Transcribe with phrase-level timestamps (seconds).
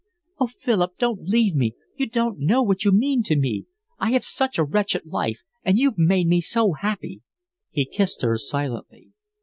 [0.39, 1.75] "Oh, Philip, don't leave me.
[1.95, 3.67] You don't know what you mean to me.
[3.99, 7.21] I have such a wretched life, and you've made me so happy."
[7.69, 9.09] He kissed her silently.